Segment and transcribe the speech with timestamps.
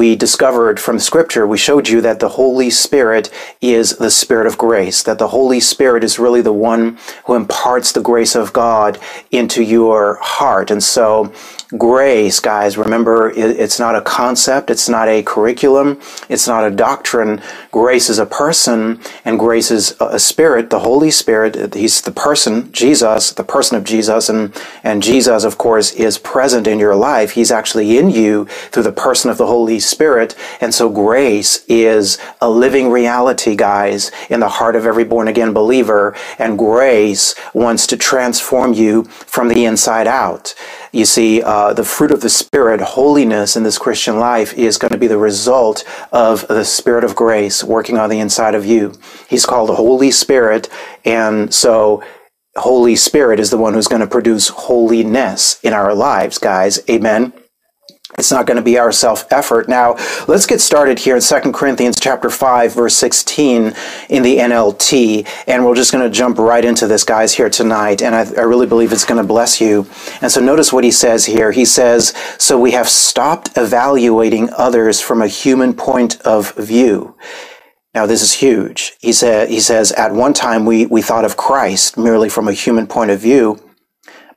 [0.00, 4.56] We discovered from scripture, we showed you that the Holy Spirit is the Spirit of
[4.56, 8.98] grace, that the Holy Spirit is really the one who imparts the grace of God
[9.30, 10.70] into your heart.
[10.70, 11.30] And so
[11.76, 17.42] grace, guys, remember, it's not a concept, it's not a curriculum, it's not a doctrine.
[17.70, 21.74] Grace is a person, and grace is a spirit, the Holy Spirit.
[21.74, 26.66] He's the person, Jesus, the person of Jesus, and, and Jesus, of course, is present
[26.66, 27.32] in your life.
[27.32, 29.89] He's actually in you through the person of the Holy Spirit.
[30.60, 35.52] And so grace is a living reality, guys, in the heart of every born again
[35.52, 36.16] believer.
[36.38, 40.54] And grace wants to transform you from the inside out.
[40.92, 44.90] You see, uh, the fruit of the Spirit, holiness in this Christian life, is going
[44.90, 48.94] to be the result of the Spirit of grace working on the inside of you.
[49.28, 50.68] He's called the Holy Spirit,
[51.04, 52.02] and so
[52.56, 56.80] Holy Spirit is the one who's going to produce holiness in our lives, guys.
[56.90, 57.32] Amen.
[58.20, 59.66] It's not going to be our self-effort.
[59.66, 59.96] Now,
[60.28, 63.72] let's get started here in 2 Corinthians chapter 5, verse 16
[64.10, 65.26] in the NLT.
[65.46, 68.02] And we're just going to jump right into this, guys, here tonight.
[68.02, 69.86] And I, I really believe it's going to bless you.
[70.20, 71.50] And so notice what he says here.
[71.50, 77.16] He says, So we have stopped evaluating others from a human point of view.
[77.94, 78.98] Now, this is huge.
[79.00, 82.52] He, said, he says, At one time we, we thought of Christ merely from a
[82.52, 83.58] human point of view.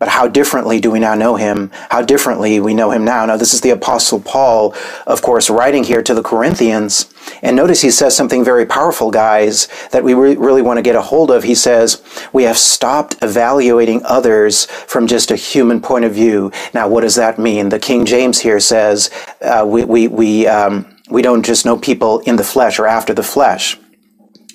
[0.03, 1.71] But how differently do we now know him?
[1.89, 3.25] How differently we know him now?
[3.25, 4.75] Now, this is the Apostle Paul,
[5.07, 7.09] of course, writing here to the Corinthians.
[7.41, 10.97] And notice he says something very powerful, guys, that we re- really want to get
[10.97, 11.45] a hold of.
[11.45, 16.51] He says, We have stopped evaluating others from just a human point of view.
[16.73, 17.69] Now, what does that mean?
[17.69, 19.09] The King James here says,
[19.41, 23.13] uh, we, we, we, um, we don't just know people in the flesh or after
[23.13, 23.77] the flesh.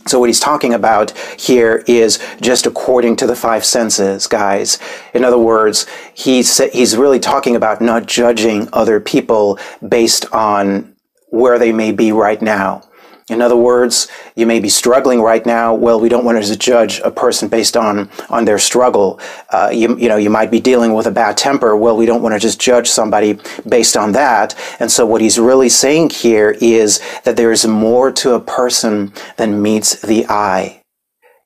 [0.08, 4.78] So what he's talking about here is just according to the five senses, guys.
[5.12, 10.94] In other words, he's, he's really talking about not judging other people based on
[11.28, 12.87] where they may be right now.
[13.30, 15.74] In other words, you may be struggling right now.
[15.74, 19.20] Well, we don't want to judge a person based on on their struggle.
[19.50, 21.76] Uh, you, you know, you might be dealing with a bad temper.
[21.76, 24.54] Well, we don't want to just judge somebody based on that.
[24.80, 29.12] And so, what he's really saying here is that there is more to a person
[29.36, 30.82] than meets the eye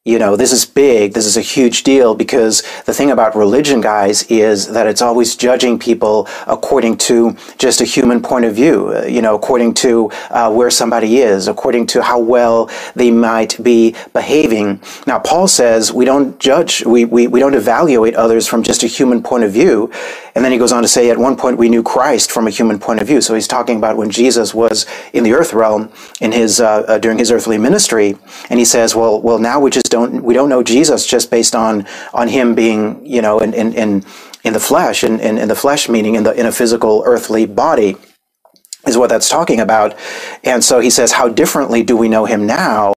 [0.05, 1.13] you know, this is big.
[1.13, 5.37] This is a huge deal because the thing about religion, guys, is that it's always
[5.37, 10.11] judging people according to just a human point of view, uh, you know, according to
[10.31, 14.81] uh, where somebody is, according to how well they might be behaving.
[15.07, 18.89] Now, Paul says we don't judge, we, we, we don't evaluate others from just a
[18.89, 19.89] human point of view.
[20.35, 22.51] And then he goes on to say, at one point we knew Christ from a
[22.51, 23.21] human point of view.
[23.21, 26.99] So he's talking about when Jesus was in the earth realm in his, uh, uh
[26.99, 28.17] during his earthly ministry.
[28.49, 31.55] And he says, well, well, now we just don't we don't know Jesus just based
[31.55, 34.05] on on him being you know in in in,
[34.45, 37.47] in the flesh in, in, in the flesh meaning in the in a physical earthly
[37.47, 37.97] body
[38.87, 39.97] is what that's talking about.
[40.45, 42.95] And so he says, how differently do we know him now?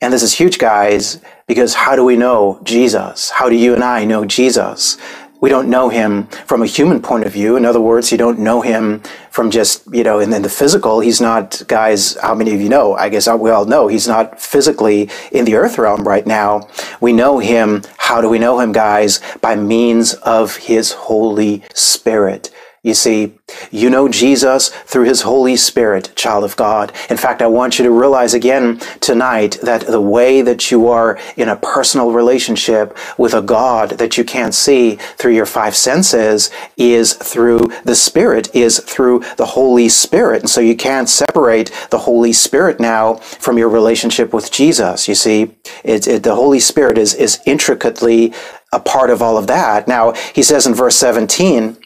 [0.00, 3.30] And this is huge, guys, because how do we know Jesus?
[3.30, 4.96] How do you and I know Jesus?
[5.40, 7.56] We don't know him from a human point of view.
[7.56, 11.00] In other words, you don't know him from just, you know, and then the physical.
[11.00, 12.94] He's not, guys, how many of you know?
[12.94, 16.68] I guess uh, we all know he's not physically in the earth realm right now.
[17.00, 17.82] We know him.
[17.98, 19.20] How do we know him, guys?
[19.40, 22.50] By means of his Holy Spirit.
[22.88, 23.34] You see,
[23.70, 26.90] you know Jesus through his Holy Spirit, child of God.
[27.10, 31.18] In fact, I want you to realize again tonight that the way that you are
[31.36, 36.50] in a personal relationship with a God that you can't see through your five senses
[36.78, 40.40] is through the Spirit, is through the Holy Spirit.
[40.40, 45.08] And so you can't separate the Holy Spirit now from your relationship with Jesus.
[45.08, 45.54] You see,
[45.84, 48.32] it, it, the Holy Spirit is, is intricately
[48.72, 49.88] a part of all of that.
[49.88, 51.77] Now, he says in verse 17,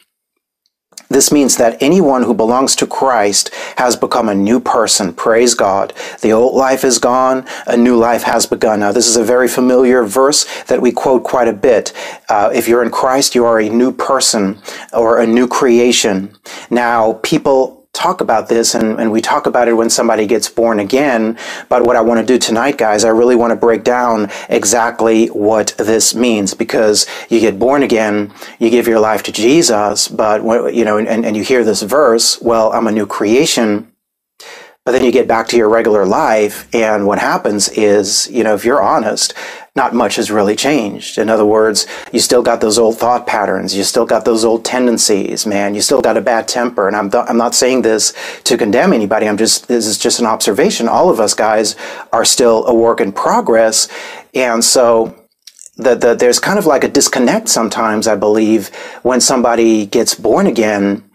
[1.13, 5.13] this means that anyone who belongs to Christ has become a new person.
[5.13, 5.93] Praise God.
[6.21, 8.79] The old life is gone, a new life has begun.
[8.79, 11.93] Now, this is a very familiar verse that we quote quite a bit.
[12.29, 14.61] Uh, if you're in Christ, you are a new person
[14.91, 16.35] or a new creation.
[16.69, 20.79] Now, people talk about this and, and we talk about it when somebody gets born
[20.79, 21.37] again.
[21.69, 25.27] But what I want to do tonight, guys, I really want to break down exactly
[25.27, 30.43] what this means because you get born again, you give your life to Jesus, but,
[30.73, 33.92] you know, and, and you hear this verse, well, I'm a new creation.
[34.85, 38.53] But then you get back to your regular life, and what happens is, you know,
[38.53, 39.33] if you're honest,
[39.77, 41.17] not much has really changed.
[41.17, 43.73] In other words, you still got those old thought patterns.
[43.73, 45.73] You still got those old tendencies, man.
[45.73, 46.85] You still got a bad temper.
[46.85, 48.13] And I'm, th- I'm not saying this
[48.43, 49.25] to condemn anybody.
[49.25, 50.89] I'm just, this is just an observation.
[50.89, 51.77] All of us guys
[52.11, 53.87] are still a work in progress.
[54.33, 55.17] And so,
[55.77, 58.67] the, the, there's kind of like a disconnect sometimes, I believe,
[59.01, 61.09] when somebody gets born again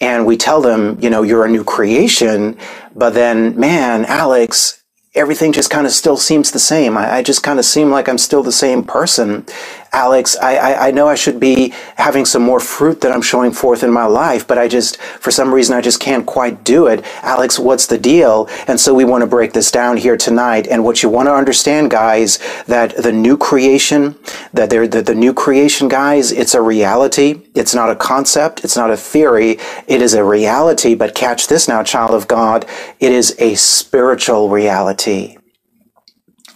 [0.00, 2.56] and we tell them, you know, you're a new creation,
[2.94, 4.82] but then, man, Alex,
[5.14, 6.96] everything just kind of still seems the same.
[6.96, 9.46] I, I just kind of seem like I'm still the same person.
[9.92, 13.50] Alex, I, I, I, know I should be having some more fruit that I'm showing
[13.50, 16.86] forth in my life, but I just, for some reason, I just can't quite do
[16.86, 17.04] it.
[17.22, 18.48] Alex, what's the deal?
[18.68, 20.68] And so we want to break this down here tonight.
[20.68, 24.14] And what you want to understand, guys, that the new creation,
[24.54, 27.42] that there, that the new creation, guys, it's a reality.
[27.56, 28.62] It's not a concept.
[28.62, 29.58] It's not a theory.
[29.88, 30.94] It is a reality.
[30.94, 32.64] But catch this now, child of God.
[33.00, 35.39] It is a spiritual reality.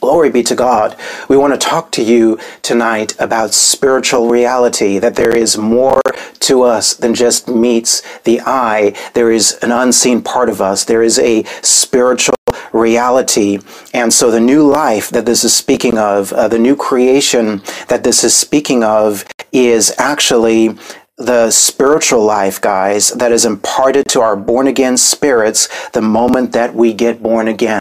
[0.05, 0.99] Glory be to God.
[1.31, 6.03] We want to talk to you tonight about spiritual reality, that there is more
[6.41, 8.95] to us than just meets the eye.
[9.15, 10.85] There is an unseen part of us.
[10.85, 12.37] There is a spiritual
[12.75, 13.61] reality.
[13.95, 18.05] And so the new life that this is speaking of, uh, the new creation that
[18.05, 20.77] this is speaking of is actually
[21.17, 26.75] the spiritual life, guys, that is imparted to our born again spirits the moment that
[26.75, 27.81] we get born again.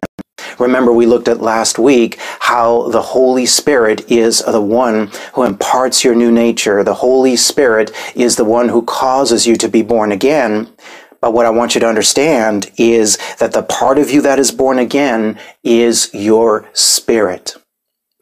[0.59, 6.03] Remember, we looked at last week how the Holy Spirit is the one who imparts
[6.03, 6.83] your new nature.
[6.83, 10.69] The Holy Spirit is the one who causes you to be born again.
[11.21, 14.51] But what I want you to understand is that the part of you that is
[14.51, 17.55] born again is your spirit.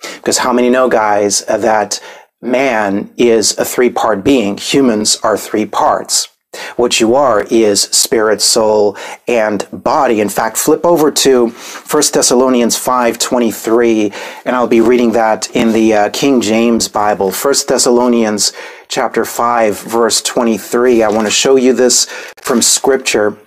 [0.02, 2.00] Because how many know, guys, that
[2.42, 4.58] man is a three part being?
[4.58, 6.31] Humans are three parts.
[6.76, 10.20] What you are is spirit, soul, and body.
[10.20, 14.14] In fact, flip over to 1 Thessalonians 5.23,
[14.46, 17.32] and I'll be reading that in the uh, King James Bible.
[17.32, 18.52] 1 Thessalonians
[18.88, 21.04] chapter 5, verse 23.
[21.04, 22.06] I want to show you this
[22.42, 23.38] from Scripture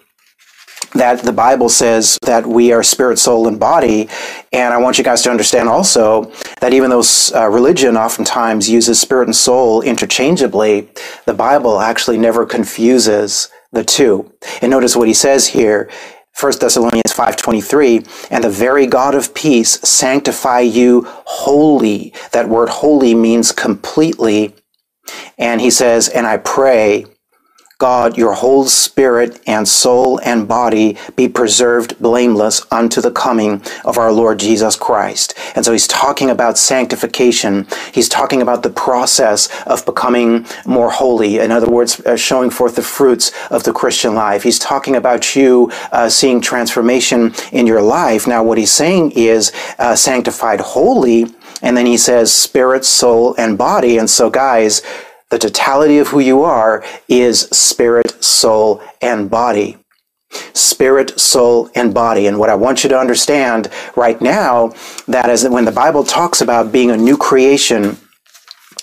[0.93, 4.09] that the Bible says that we are spirit, soul, and body.
[4.53, 7.03] And I want you guys to understand also that even though
[7.35, 10.89] uh, religion oftentimes uses spirit and soul interchangeably,
[11.27, 14.33] the Bible actually never confuses the two.
[14.63, 15.91] And notice what he says here.
[16.39, 23.15] 1 Thessalonians 5:23 and the very God of peace sanctify you wholly that word holy
[23.15, 24.53] means completely
[25.39, 27.07] and he says and I pray
[27.79, 33.99] God, your whole spirit and soul and body be preserved blameless unto the coming of
[33.99, 35.35] our Lord Jesus Christ.
[35.57, 37.67] And so he's talking about sanctification.
[37.93, 41.41] He's talking about the process of becoming more holy.
[41.41, 44.45] In other words, uh, showing forth the fruits of the Christian life.
[44.45, 48.27] He's talking about you uh, seeing transformation in your life.
[48.29, 51.27] Now, what he's saying is uh, sanctified holy.
[51.61, 53.99] And then he says spirit, soul, and body.
[53.99, 54.83] And so, guys,
[55.35, 59.77] the totality of who you are is spirit, soul, and body.
[60.53, 62.29] Spirit, soul, and body.
[62.29, 64.73] And what I want you to understand right now,
[65.09, 67.99] that is that when the Bible talks about being a new creation,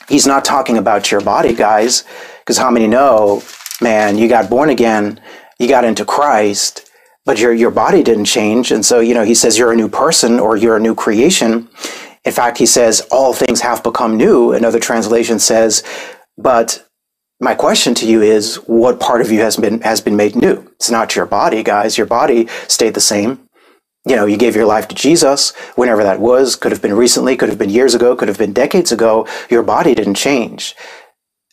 [0.10, 2.04] he's not talking about your body, guys.
[2.40, 3.42] Because how many know,
[3.80, 5.22] man, you got born again,
[5.58, 6.92] you got into Christ,
[7.24, 8.72] but your, your body didn't change.
[8.72, 11.70] And so, you know, he says you're a new person or you're a new creation.
[12.26, 14.52] In fact, he says all things have become new.
[14.52, 15.84] Another translation says
[16.38, 16.88] but
[17.40, 20.68] my question to you is what part of you has been has been made new?
[20.76, 21.98] It's not your body, guys.
[21.98, 23.48] Your body stayed the same.
[24.06, 27.38] You know, you gave your life to Jesus, whenever that was, could have been recently,
[27.38, 29.28] could have been years ago, could have been decades ago.
[29.50, 30.76] Your body didn't change.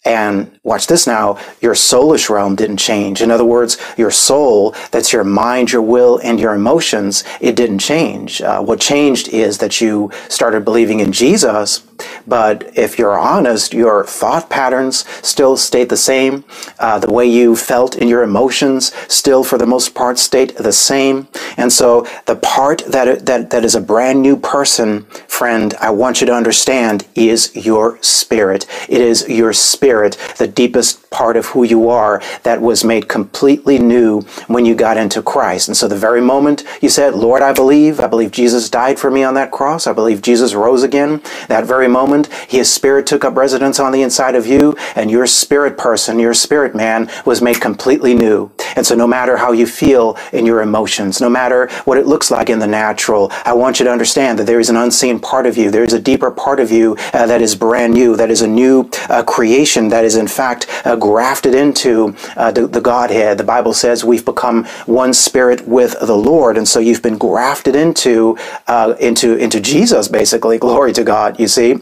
[0.05, 3.21] And watch this now, your soulish realm didn't change.
[3.21, 7.81] In other words, your soul, that's your mind, your will, and your emotions, it didn't
[7.81, 8.41] change.
[8.41, 11.83] Uh, what changed is that you started believing in Jesus,
[12.27, 16.45] but if you're honest, your thought patterns still stayed the same.
[16.79, 20.73] Uh, the way you felt in your emotions still, for the most part, stayed the
[20.73, 21.27] same.
[21.57, 26.21] And so the part that, that, that is a brand new person, friend, I want
[26.21, 28.67] you to understand is your spirit.
[28.89, 33.79] It is your spirit, the deepest part of who you are that was made completely
[33.79, 35.69] new when you got into Christ.
[35.69, 39.11] And so the very moment you said, Lord, I believe, I believe Jesus died for
[39.11, 39.87] me on that cross.
[39.87, 41.23] I believe Jesus rose again.
[41.49, 45.27] That very moment, his spirit took up residence on the inside of you, and your
[45.27, 48.51] spirit person, your spirit man, was made completely new.
[48.77, 52.31] And so, no matter how you feel in your emotions, no matter what it looks
[52.31, 55.47] like in the natural, I want you to understand that there is an unseen part
[55.47, 55.71] of you.
[55.71, 58.47] There is a deeper part of you uh, that is brand new, that is a
[58.47, 63.39] new uh, creation creation that is in fact uh, grafted into uh, the, the, Godhead.
[63.39, 67.77] The Bible says we've become one spirit with the Lord, and so you've been grafted
[67.77, 68.37] into
[68.69, 70.59] uh, into into Jesus, basically.
[70.59, 71.39] Glory to God.
[71.41, 71.77] You see,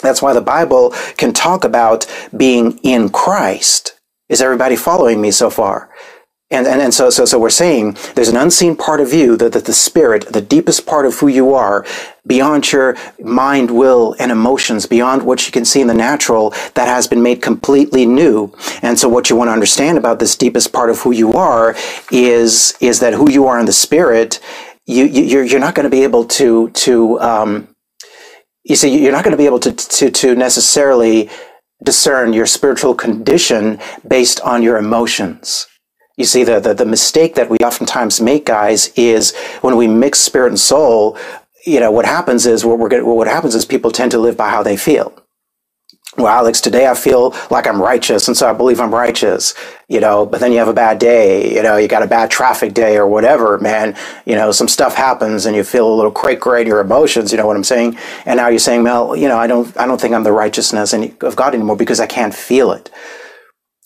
[0.00, 2.06] that's why the Bible can talk about
[2.36, 3.98] being in Christ.
[4.28, 5.90] Is everybody following me so far?
[6.50, 9.52] And, and, and so, so, so we're saying there's an unseen part of you that,
[9.52, 11.84] that the spirit, the deepest part of who you are,
[12.26, 16.88] beyond your mind, will, and emotions, beyond what you can see in the natural, that
[16.88, 18.50] has been made completely new.
[18.80, 21.76] And so what you want to understand about this deepest part of who you are
[22.10, 24.40] is, is that who you are in the spirit,
[24.86, 27.68] you, you, you're, you're not going to be able to, to, um,
[28.64, 31.28] you see, you're not going to be able to, to, to necessarily
[31.84, 35.66] discern your spiritual condition based on your emotions.
[36.18, 40.18] You see, the, the, the mistake that we oftentimes make, guys, is when we mix
[40.18, 41.16] spirit and soul,
[41.64, 44.50] you know, what happens is what we're what happens is people tend to live by
[44.50, 45.14] how they feel.
[46.16, 49.54] Well, Alex, today I feel like I'm righteous, and so I believe I'm righteous,
[49.86, 52.28] you know, but then you have a bad day, you know, you got a bad
[52.28, 53.96] traffic day or whatever, man,
[54.26, 57.30] you know, some stuff happens and you feel a little cray cray in your emotions,
[57.30, 57.96] you know what I'm saying?
[58.26, 60.92] And now you're saying, well, you know, I don't, I don't think I'm the righteousness
[60.92, 62.90] of God anymore because I can't feel it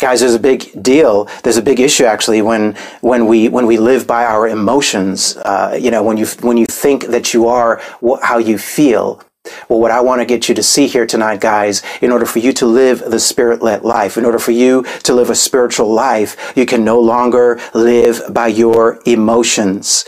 [0.02, 3.78] guys there's a big deal there's a big issue actually when when we when we
[3.78, 7.80] live by our emotions uh, you know when you when you think that you are
[8.04, 9.22] wh- how you feel
[9.68, 12.38] well, what I want to get you to see here tonight, guys, in order for
[12.38, 15.92] you to live the spirit led life, in order for you to live a spiritual
[15.92, 20.04] life, you can no longer live by your emotions.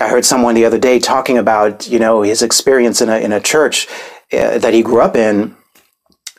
[0.00, 3.32] I heard someone the other day talking about, you know, his experience in a, in
[3.32, 3.88] a church
[4.32, 5.56] uh, that he grew up in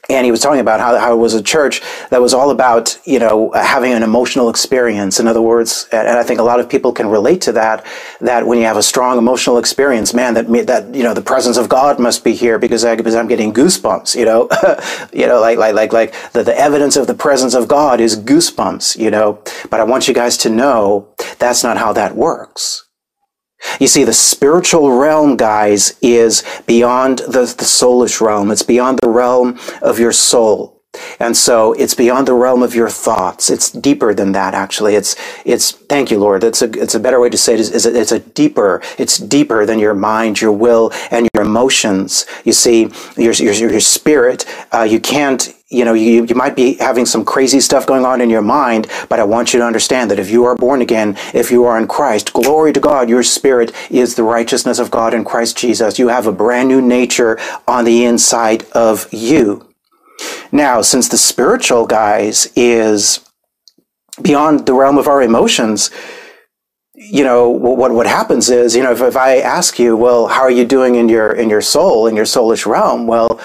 [0.10, 3.00] and he was talking about how, how it was a church that was all about
[3.06, 5.20] you know having an emotional experience.
[5.20, 7.86] In other words and i think a lot of people can relate to that
[8.22, 11.58] that when you have a strong emotional experience man that that you know the presence
[11.58, 14.50] of god must be here because, I, because i'm getting goosebumps you know?
[15.14, 18.18] You know like like like like the, the evidence of the presence of god is
[18.18, 19.42] goosebumps you know?
[19.70, 21.08] But i want you guys to know
[21.40, 22.86] that's not how that works
[23.80, 28.52] you see, the spiritual realm, guys, is beyond the, the soulish realm.
[28.52, 30.79] It's beyond the realm of your soul.
[31.20, 33.50] And so it's beyond the realm of your thoughts.
[33.50, 34.96] It's deeper than that, actually.
[34.96, 35.16] It's,
[35.46, 36.42] it's, thank you, Lord.
[36.42, 39.18] That's a, it's a better way to say it is, is it's a deeper, it's
[39.18, 42.26] deeper than your mind, your will, and your emotions.
[42.44, 46.76] You see, your, your, your spirit, uh, you can't, you know, you, you might be
[46.76, 50.10] having some crazy stuff going on in your mind, but I want you to understand
[50.10, 53.22] that if you are born again, if you are in Christ, glory to God, your
[53.22, 56.00] spirit is the righteousness of God in Christ Jesus.
[56.00, 59.69] You have a brand new nature on the inside of you.
[60.52, 63.20] Now, since the spiritual, guys, is
[64.22, 65.92] beyond the realm of our emotions,
[66.96, 70.42] you know what what happens is you know if, if I ask you, well, how
[70.42, 73.08] are you doing in your in your soul in your soulish realm?
[73.08, 73.40] Well,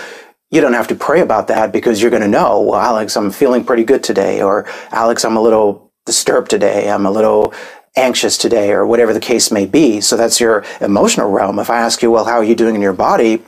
[0.51, 2.61] you don't have to pray about that because you're going to know.
[2.61, 6.91] Well, Alex, I'm feeling pretty good today, or Alex, I'm a little disturbed today.
[6.91, 7.55] I'm a little
[7.97, 10.01] anxious today, or whatever the case may be.
[10.01, 11.59] So that's your emotional realm.
[11.59, 13.43] If I ask you, well, how are you doing in your body?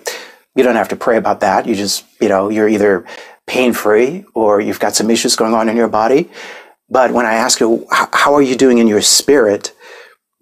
[0.56, 1.66] You don't have to pray about that.
[1.66, 3.04] You just, you know, you're either
[3.46, 6.30] pain free or you've got some issues going on in your body.
[6.88, 9.72] But when I ask you, how are you doing in your spirit?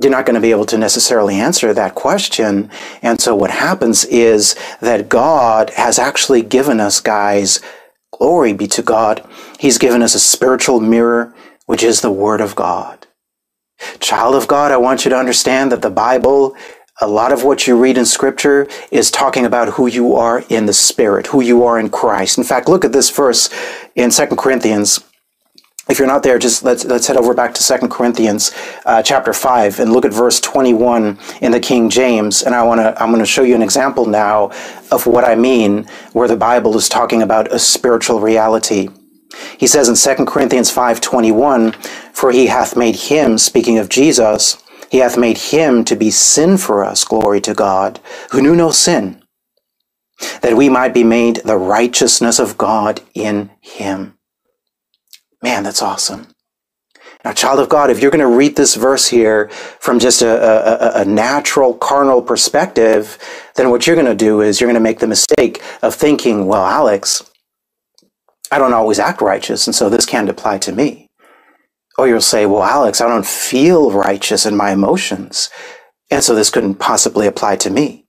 [0.00, 2.70] You're not going to be able to necessarily answer that question.
[3.02, 7.60] And so what happens is that God has actually given us, guys,
[8.12, 9.26] glory be to God.
[9.58, 11.34] He's given us a spiritual mirror,
[11.66, 13.06] which is the Word of God.
[14.00, 16.56] Child of God, I want you to understand that the Bible
[17.00, 20.66] a lot of what you read in scripture is talking about who you are in
[20.66, 22.38] the spirit, who you are in Christ.
[22.38, 23.50] In fact, look at this verse
[23.96, 25.02] in 2 Corinthians.
[25.88, 28.52] If you're not there, just let's, let's head over back to 2 Corinthians
[28.86, 32.42] uh, chapter 5 and look at verse 21 in the King James.
[32.42, 34.50] And I want to, I'm going to show you an example now
[34.92, 38.88] of what I mean where the Bible is talking about a spiritual reality.
[39.58, 41.74] He says in 2 Corinthians 5:21,
[42.12, 44.56] "For he hath made him, speaking of Jesus,
[44.94, 47.98] he hath made him to be sin for us, glory to God,
[48.30, 49.24] who knew no sin,
[50.40, 54.16] that we might be made the righteousness of God in him.
[55.42, 56.28] Man, that's awesome.
[57.24, 59.48] Now, child of God, if you're going to read this verse here
[59.80, 63.18] from just a, a, a, natural carnal perspective,
[63.56, 66.46] then what you're going to do is you're going to make the mistake of thinking,
[66.46, 67.28] well, Alex,
[68.52, 71.03] I don't always act righteous, and so this can't apply to me.
[71.96, 75.50] Or you'll say, well, Alex, I don't feel righteous in my emotions.
[76.10, 78.03] And so this couldn't possibly apply to me.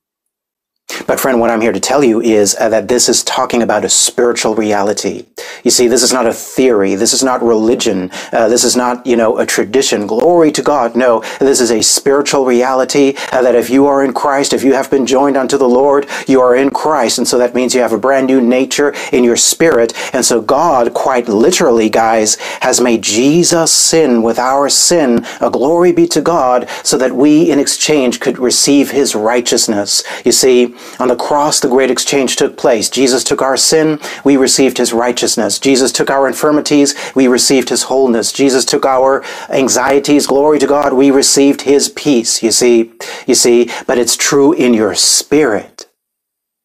[1.07, 3.85] But friend, what I'm here to tell you is uh, that this is talking about
[3.85, 5.25] a spiritual reality.
[5.63, 6.95] You see, this is not a theory.
[6.95, 8.11] This is not religion.
[8.31, 10.07] Uh, this is not, you know, a tradition.
[10.07, 10.95] Glory to God.
[10.95, 14.73] No, this is a spiritual reality uh, that if you are in Christ, if you
[14.73, 17.17] have been joined unto the Lord, you are in Christ.
[17.17, 19.93] And so that means you have a brand new nature in your spirit.
[20.13, 25.25] And so God, quite literally, guys, has made Jesus sin with our sin.
[25.41, 30.03] A glory be to God so that we in exchange could receive his righteousness.
[30.23, 32.89] You see, on the cross, the great exchange took place.
[32.89, 35.59] Jesus took our sin, we received his righteousness.
[35.59, 38.31] Jesus took our infirmities, we received his wholeness.
[38.33, 42.43] Jesus took our anxieties, glory to God, we received his peace.
[42.43, 42.93] You see,
[43.27, 45.87] you see, but it's true in your spirit.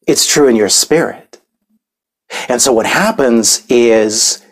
[0.07, 1.41] It's true in your spirit.
[2.49, 4.45] And so what happens is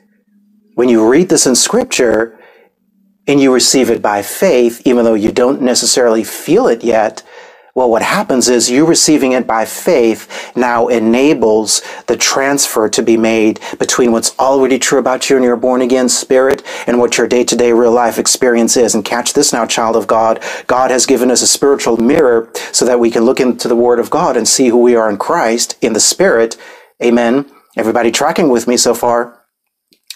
[0.76, 2.40] when you read this in scripture
[3.28, 7.24] and you receive it by faith, even though you don't necessarily feel it yet,
[7.76, 13.18] well, what happens is you receiving it by faith now enables the transfer to be
[13.18, 17.28] made between what's already true about you and your born again spirit and what your
[17.28, 18.96] day to day real life experience is.
[18.96, 20.44] And catch this now, child of God.
[20.68, 24.00] God has given us a spiritual mirror so that we can look into the word
[24.00, 26.58] of God and see who we are in Christ in the spirit.
[27.04, 27.46] Amen.
[27.78, 29.39] Everybody tracking with me so far?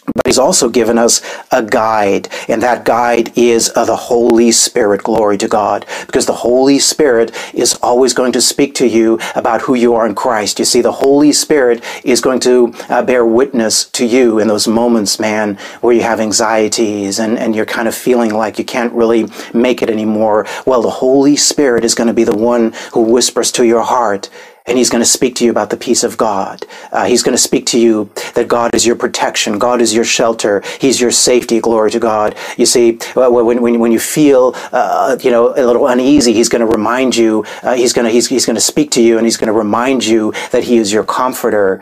[0.06, 5.04] But he's also given us a guide, and that guide is of the Holy Spirit.
[5.04, 5.86] Glory to God.
[6.06, 10.06] Because the Holy Spirit is always going to speak to you about who you are
[10.06, 10.60] in Christ.
[10.60, 14.68] You see, the Holy Spirit is going to uh, bear witness to you in those
[14.68, 18.94] moments, man, where you have anxieties and, and you're kind of feeling like you can't
[18.94, 20.46] really make it anymore.
[20.66, 24.30] Well, the Holy Spirit is going to be the one who whispers to your heart
[24.66, 26.66] and he's going to speak to you about the peace of God.
[26.92, 29.60] Uh, he's going to speak to you that God is your protection.
[29.60, 30.64] God is your shelter.
[30.80, 31.60] He's your safety.
[31.60, 32.36] Glory to God.
[32.58, 36.66] You see, when, when, when you feel, uh, you know, a little uneasy, he's going
[36.66, 39.26] to remind you, uh, he's going to, he's, he's going to speak to you and
[39.26, 41.82] he's going to remind you that he is your comforter.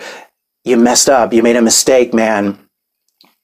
[0.64, 1.34] You messed up.
[1.34, 2.61] You made a mistake, man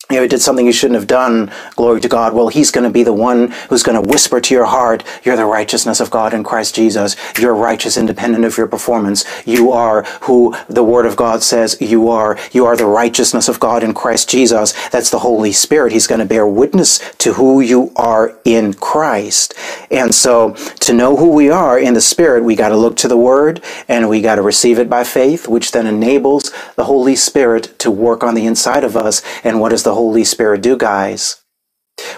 [0.10, 2.34] you know, did something you shouldn't have done, glory to God.
[2.34, 5.36] Well, he's going to be the one who's going to whisper to your heart, you're
[5.36, 7.16] the righteousness of God in Christ Jesus.
[7.38, 9.26] You're righteous independent of your performance.
[9.46, 12.38] You are who the word of God says you are.
[12.52, 14.74] You are the righteousness of God in Christ Jesus.
[14.90, 15.92] That's the Holy Spirit.
[15.92, 19.54] He's going to bear witness to who you are in Christ.
[19.92, 23.08] And so to know who we are in the Spirit, we got to look to
[23.08, 27.16] the word and we got to receive it by faith, which then enables the Holy
[27.16, 29.22] Spirit to work on the inside of us.
[29.44, 31.44] And what is the Holy Spirit do, guys?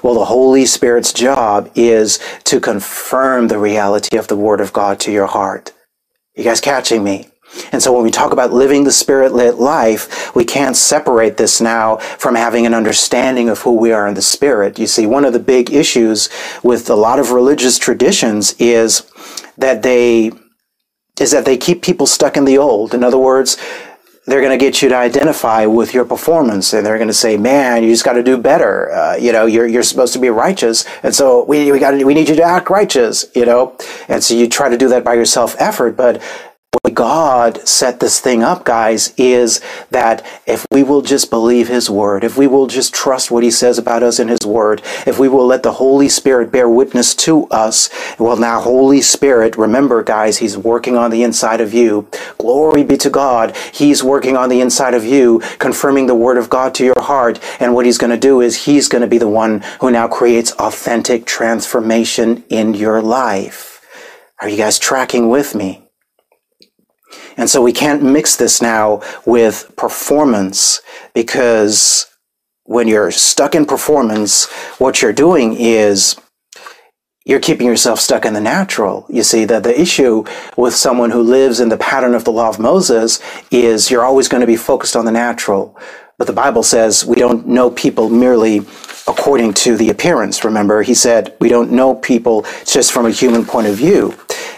[0.03, 4.99] Well, the Holy Spirit's job is to confirm the reality of the Word of God
[5.01, 5.73] to your heart.
[6.35, 7.29] You guys catching me?
[7.71, 11.59] And so when we talk about living the spirit lit life, we can't separate this
[11.59, 14.77] now from having an understanding of who we are in the spirit.
[14.77, 16.29] You see, one of the big issues
[16.63, 19.09] with a lot of religious traditions is
[19.57, 20.31] that they
[21.19, 22.93] is that they keep people stuck in the old.
[22.93, 23.57] In other words,
[24.29, 27.37] they're going to get you to identify with your performance and they're going to say,
[27.37, 28.91] man, you just got to do better.
[28.91, 30.85] Uh, you know, you're, you're supposed to be righteous.
[31.03, 33.75] And so we, we got we need you to act righteous, you know?
[34.07, 36.21] And so you try to do that by yourself effort, but
[36.99, 42.25] God set this thing up, guys, is that if we will just believe His Word,
[42.25, 45.29] if we will just trust what He says about us in His Word, if we
[45.29, 50.39] will let the Holy Spirit bear witness to us, well, now, Holy Spirit, remember, guys,
[50.39, 52.05] He's working on the inside of you.
[52.37, 53.55] Glory be to God.
[53.73, 57.39] He's working on the inside of you, confirming the Word of God to your heart.
[57.61, 60.09] And what He's going to do is He's going to be the one who now
[60.09, 63.87] creates authentic transformation in your life.
[64.41, 65.88] Are you guys tracking with me?
[67.39, 70.81] And so we can't mix this now with performance
[71.13, 72.05] because
[72.65, 76.19] when you're stuck in performance, what you're doing is
[77.23, 79.05] you're keeping yourself stuck in the natural.
[79.07, 80.25] You see that the issue
[80.57, 83.21] with someone who lives in the pattern of the law of Moses
[83.51, 85.79] is you're always going to be focused on the natural.
[86.17, 88.57] But the Bible says we don't know people merely
[89.07, 90.43] according to the appearance.
[90.43, 94.13] Remember, he said we don't know people just from a human point of view.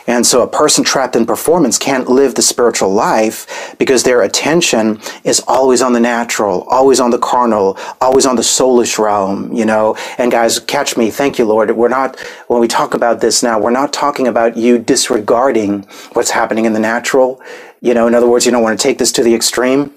[0.08, 5.00] And so a person trapped in performance can't live the spiritual life because their attention
[5.24, 9.66] is always on the natural, always on the carnal, always on the soulish realm, you
[9.66, 9.96] know.
[10.18, 11.12] And guys, catch me.
[11.12, 11.72] Thank you, Lord.
[11.72, 15.84] We're not, when we talk about this now, we're not talking about you disregarding
[16.14, 17.42] what's happening in the natural.
[17.82, 19.94] You know, in other words, you don't want to take this to the extreme.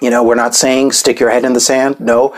[0.00, 2.00] You know, we're not saying stick your head in the sand.
[2.00, 2.34] No.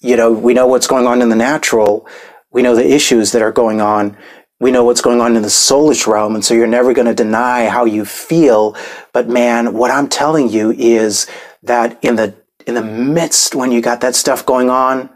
[0.00, 2.06] You know, we know what's going on in the natural.
[2.50, 4.16] We know the issues that are going on
[4.62, 6.36] we know what's going on in the soulish realm.
[6.36, 8.76] And so you're never going to deny how you feel.
[9.12, 11.26] But man, what I'm telling you is
[11.64, 15.10] that in the, in the midst when you got that stuff going on,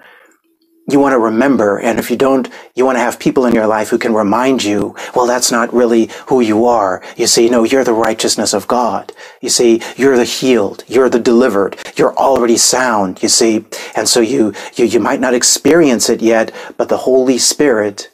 [0.90, 1.78] you want to remember.
[1.78, 4.64] And if you don't, you want to have people in your life who can remind
[4.64, 7.00] you, well, that's not really who you are.
[7.16, 9.12] You see, no, you're the righteousness of God.
[9.40, 10.82] You see, you're the healed.
[10.88, 11.76] You're the delivered.
[11.94, 13.22] You're already sound.
[13.22, 17.38] You see, and so you, you, you might not experience it yet, but the Holy
[17.38, 18.10] Spirit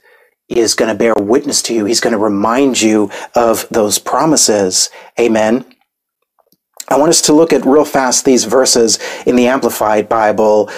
[0.58, 1.84] is going to bear witness to you.
[1.84, 4.90] He's going to remind you of those promises.
[5.18, 5.64] Amen.
[6.88, 10.70] I want us to look at real fast these verses in the Amplified Bible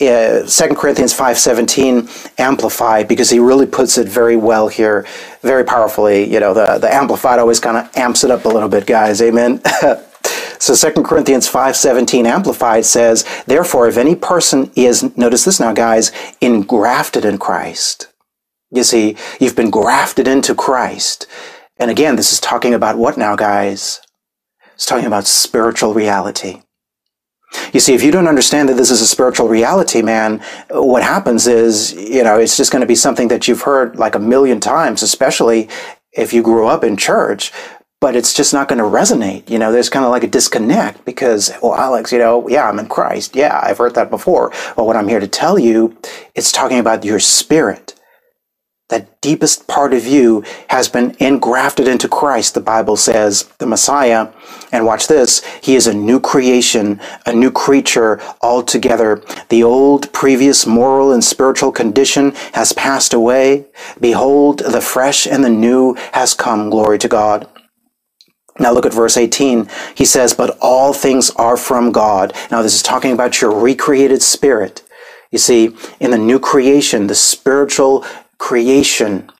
[0.00, 5.06] uh, Corinthians 5.17 Amplified because he really puts it very well here,
[5.42, 6.30] very powerfully.
[6.30, 9.22] You know, the, the Amplified always kind of amps it up a little bit, guys.
[9.22, 9.62] Amen.
[10.58, 16.10] so Second Corinthians 5.17 Amplified says, Therefore, if any person is, notice this now, guys,
[16.40, 18.11] engrafted in Christ.
[18.72, 21.26] You see, you've been grafted into Christ.
[21.78, 24.00] And again, this is talking about what now, guys?
[24.74, 26.62] It's talking about spiritual reality.
[27.74, 31.46] You see, if you don't understand that this is a spiritual reality, man, what happens
[31.46, 34.58] is, you know, it's just going to be something that you've heard like a million
[34.58, 35.68] times, especially
[36.12, 37.52] if you grew up in church,
[38.00, 39.50] but it's just not going to resonate.
[39.50, 42.78] You know, there's kind of like a disconnect because, well, Alex, you know, yeah, I'm
[42.78, 43.36] in Christ.
[43.36, 44.50] Yeah, I've heard that before.
[44.74, 45.94] But what I'm here to tell you,
[46.34, 47.94] it's talking about your spirit
[48.92, 54.28] that deepest part of you has been engrafted into Christ, the Bible says, the Messiah.
[54.70, 59.22] And watch this, he is a new creation, a new creature altogether.
[59.48, 63.66] The old, previous moral and spiritual condition has passed away.
[64.00, 66.70] Behold, the fresh and the new has come.
[66.70, 67.48] Glory to God.
[68.58, 69.68] Now look at verse 18.
[69.94, 72.34] He says, But all things are from God.
[72.50, 74.82] Now this is talking about your recreated spirit.
[75.32, 78.04] You see, in the new creation, the spiritual
[78.42, 79.30] creation,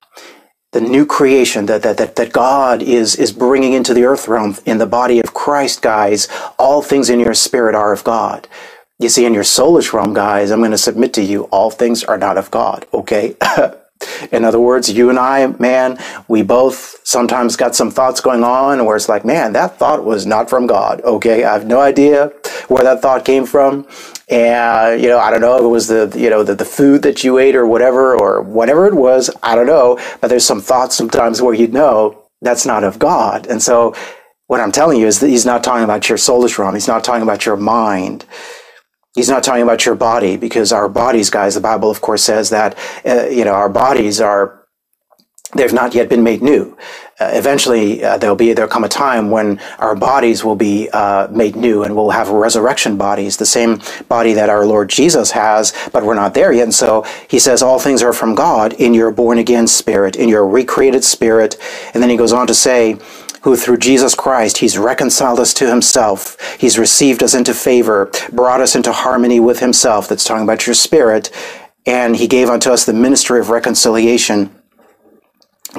[0.71, 4.55] the new creation that, that, that, that God is, is bringing into the earth realm
[4.65, 8.47] in the body of Christ, guys, all things in your spirit are of God.
[8.99, 12.05] You see, in your soulish realm, guys, I'm going to submit to you, all things
[12.05, 13.35] are not of God, okay?
[14.31, 18.85] in other words, you and I, man, we both sometimes got some thoughts going on
[18.85, 21.43] where it's like, man, that thought was not from God, okay?
[21.43, 22.31] I have no idea
[22.67, 23.87] where that thought came from.
[24.29, 27.01] And you know i don't know if it was the you know the, the food
[27.01, 29.99] that you ate or whatever or whatever it was i don't know.
[30.21, 33.47] But there's some thoughts sometimes where you know that's not of god.
[33.47, 33.93] And so
[34.47, 37.03] what i'm telling you is that he's not talking about your soulish realm he's not
[37.03, 38.25] talking about your mind.
[39.15, 42.49] He's not talking about your body because our bodies guys the bible of course says
[42.49, 44.62] that uh, you know our bodies are
[45.55, 46.77] they've not yet been made new.
[47.19, 51.27] Uh, eventually, uh, there'll be there'll come a time when our bodies will be uh,
[51.29, 55.73] made new, and we'll have resurrection bodies, the same body that our Lord Jesus has.
[55.91, 58.93] But we're not there yet, and so He says all things are from God in
[58.93, 61.55] your born again spirit, in your recreated spirit,
[61.93, 62.97] and then He goes on to say.
[63.43, 66.39] Who through Jesus Christ, He's reconciled us to Himself.
[66.57, 70.07] He's received us into favor, brought us into harmony with Himself.
[70.07, 71.29] That's talking about your spirit.
[71.85, 74.49] And He gave unto us the ministry of reconciliation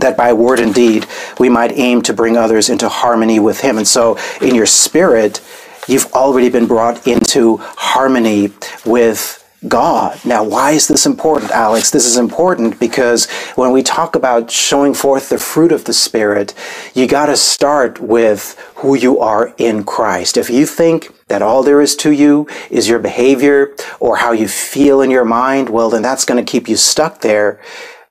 [0.01, 1.07] that by word and deed
[1.39, 3.79] we might aim to bring others into harmony with Him.
[3.79, 5.41] And so, in your spirit,
[5.89, 8.53] you've already been brought into harmony
[8.85, 10.23] with God.
[10.25, 11.91] Now, why is this important, Alex?
[11.91, 16.55] This is important because when we talk about showing forth the fruit of the Spirit,
[16.95, 20.37] you got to start with who you are in Christ.
[20.37, 24.49] If you think that all there is to you is your behavior or how you
[24.49, 27.61] feel in your mind, well, then that's going to keep you stuck there.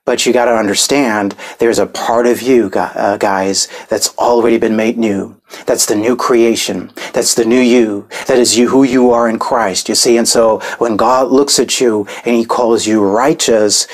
[0.06, 4.76] But you got to understand there's a part of you, uh, guys, that's already been
[4.76, 5.40] made new.
[5.66, 6.92] That's the new creation.
[7.14, 8.06] That's the new you.
[8.26, 10.18] That is you, who you are in Christ, you see.
[10.18, 13.86] And so when God looks at you and he calls you righteous,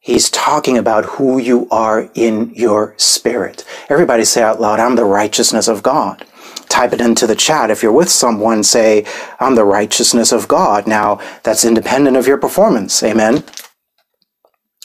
[0.00, 3.66] he's talking about who you are in your spirit.
[3.90, 6.24] Everybody say out loud, I'm the righteousness of God
[6.68, 7.70] type it into the chat.
[7.70, 9.04] If you're with someone, say,
[9.40, 10.86] I'm the righteousness of God.
[10.86, 13.02] Now, that's independent of your performance.
[13.02, 13.42] Amen.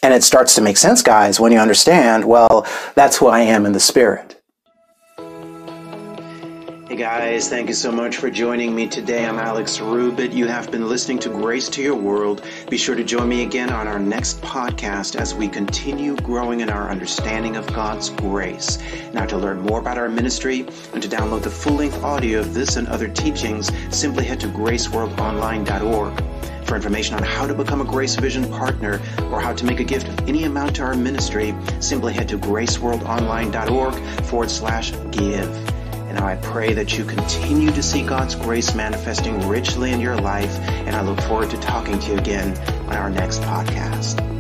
[0.04, 3.66] And it starts to make sense, guys, when you understand, well, that's who I am
[3.66, 4.42] in the spirit.
[6.90, 9.26] Hey guys, thank you so much for joining me today.
[9.26, 10.34] I'm Alex Rubit.
[10.34, 12.46] You have been listening to Grace to Your World.
[12.70, 16.70] Be sure to join me again on our next podcast as we continue growing in
[16.70, 18.78] our understanding of God's grace.
[19.14, 22.54] Now, to learn more about our ministry and to download the full length audio of
[22.54, 26.24] this and other teachings, simply head to graceworldonline.org.
[26.74, 29.84] For information on how to become a Grace Vision partner or how to make a
[29.84, 35.48] gift of any amount to our ministry, simply head to graceworldonline.org forward slash give.
[36.10, 40.58] And I pray that you continue to see God's grace manifesting richly in your life,
[40.88, 42.58] and I look forward to talking to you again
[42.88, 44.33] on our next podcast.